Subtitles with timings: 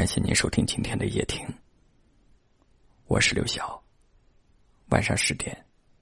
[0.00, 1.46] 感谢您收听今天的夜听，
[3.04, 3.84] 我是刘晓。
[4.88, 5.54] 晚上十点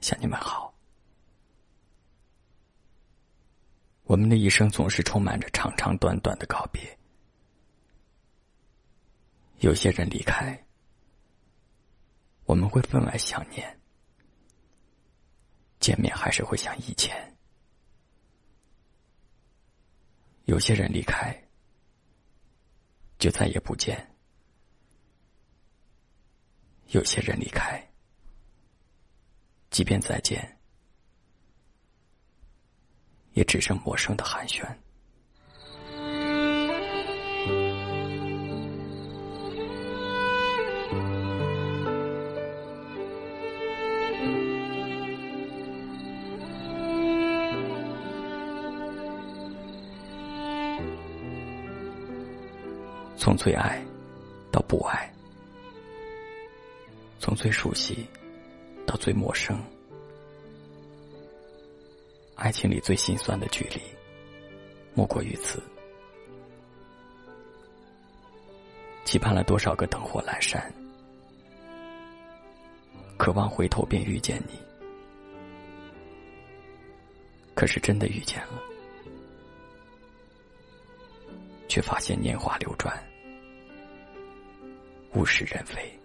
[0.00, 0.74] 向你们好。
[4.04, 6.98] 我们的一生总是充满着长长短短的告别，
[9.58, 10.58] 有些人离开，
[12.46, 13.62] 我们会分外想念；
[15.80, 17.14] 见面还是会像以前；
[20.46, 21.41] 有些人离开。
[23.22, 24.04] 就再也不见。
[26.88, 27.80] 有些人离开，
[29.70, 30.58] 即便再见，
[33.34, 34.66] 也只剩陌生的寒暄。
[53.22, 53.80] 从最爱
[54.50, 55.08] 到不爱，
[57.20, 58.04] 从最熟悉
[58.84, 59.56] 到最陌生，
[62.34, 63.80] 爱情里最心酸的距离，
[64.92, 65.62] 莫过于此。
[69.04, 70.60] 期盼了多少个灯火阑珊，
[73.16, 74.58] 渴望回头便遇见你，
[77.54, 78.60] 可是真的遇见了，
[81.68, 83.00] 却发现年华流转。
[85.14, 85.98] 物是人非，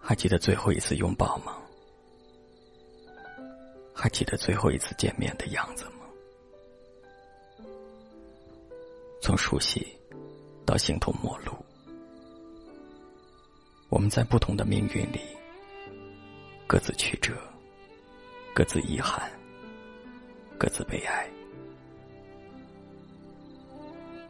[0.00, 1.56] 还记得最后一次拥抱吗？
[3.94, 5.92] 还记得最后一次见面的样子吗？
[9.20, 9.86] 从熟悉
[10.64, 11.52] 到形同陌路，
[13.88, 15.20] 我们在不同的命运里，
[16.66, 17.32] 各自曲折，
[18.54, 19.30] 各自遗憾，
[20.58, 21.28] 各自悲哀。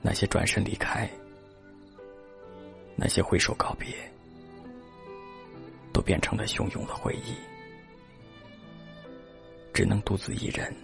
[0.03, 1.09] 那些转身离开，
[2.97, 3.95] 那些挥手告别，
[5.93, 7.37] 都变成了汹涌的回忆，
[9.73, 10.75] 只能独自一人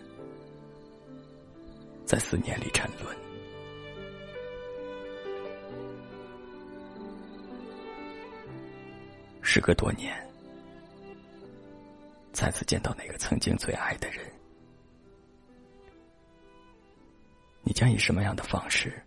[2.07, 3.17] 在思念里沉沦。
[9.43, 10.15] 时隔多年，
[12.33, 14.25] 再次见到那个曾经最爱的人，
[17.63, 19.03] 你将以什么样的方式？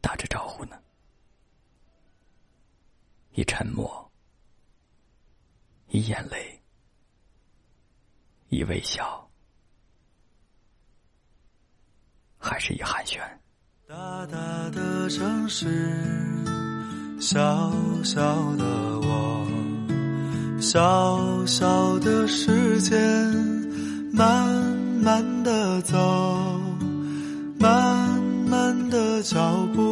[0.00, 0.76] 打着招呼呢，
[3.32, 4.10] 以沉默，
[5.88, 6.60] 以眼泪，
[8.48, 9.28] 以微笑，
[12.38, 13.20] 还是以寒暄？
[13.86, 15.66] 大大的城市，
[17.20, 17.40] 小
[18.04, 18.20] 小
[18.56, 18.64] 的
[19.00, 19.48] 我，
[20.60, 22.98] 小小的时间，
[24.12, 24.46] 慢
[25.02, 25.96] 慢的走，
[27.58, 29.87] 慢慢的脚步。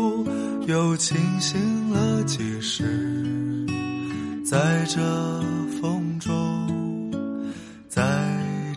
[0.77, 3.67] 又清醒了几时？
[4.45, 5.01] 在这
[5.81, 7.11] 风中，
[7.89, 8.03] 在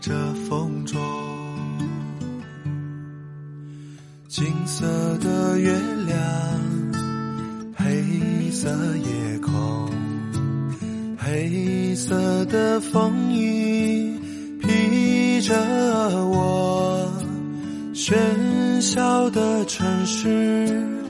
[0.00, 0.10] 这
[0.48, 0.98] 风中，
[4.28, 4.86] 金色
[5.18, 6.18] 的月亮，
[7.76, 9.90] 黑色夜空，
[11.18, 14.18] 黑色的风衣
[14.58, 15.54] 披着
[16.28, 17.12] 我，
[17.92, 21.09] 喧嚣的城市。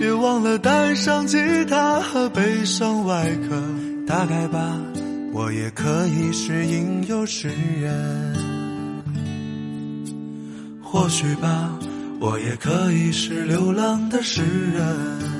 [0.00, 3.62] 别忘了带上吉他和悲伤外壳，
[4.06, 4.74] 大概吧，
[5.30, 8.34] 我也可以是吟游诗人。
[10.82, 11.78] 或许吧，
[12.18, 14.40] 我也可以是流浪的诗
[14.72, 15.39] 人。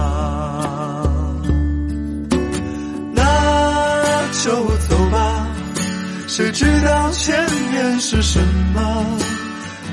[6.33, 7.35] 谁知道前
[7.71, 8.39] 面是什
[8.73, 9.19] 么？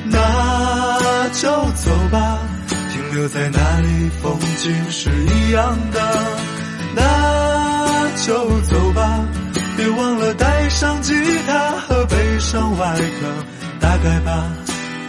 [0.05, 2.39] 那就走吧，
[2.93, 6.01] 停留在那里，风景是一样的。
[6.95, 9.27] 那就走吧，
[9.77, 11.13] 别忘了带上吉
[11.45, 13.27] 他和悲伤外壳。
[13.81, 14.47] 大概吧，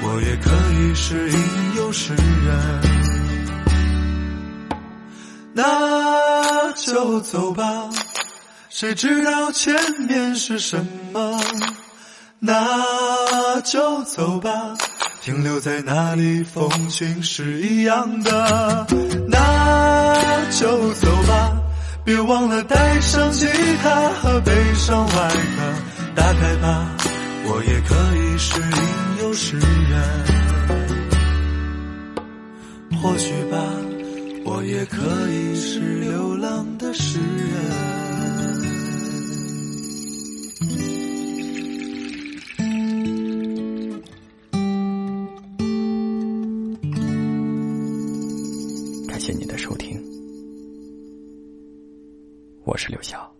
[0.01, 0.49] 我也可
[0.81, 1.37] 以是吟
[1.77, 2.81] 游诗人。
[5.53, 7.63] 那就走吧，
[8.69, 9.73] 谁知道前
[10.07, 11.41] 面是什么？
[12.39, 14.77] 那就走吧，
[15.21, 18.87] 停留在那里，风景是一样的。
[19.27, 21.51] 那就走吧，
[22.05, 23.47] 别忘了带上吉
[23.81, 25.73] 他和悲伤外壳。
[26.15, 26.95] 打开吧，
[27.45, 29.99] 我也可以是吟游诗人。
[33.01, 33.57] 或许吧。
[34.45, 34.97] 我也可
[35.29, 37.98] 以是流浪的诗人。
[49.19, 50.01] 感谢你的收听，
[52.63, 53.38] 我是刘晓。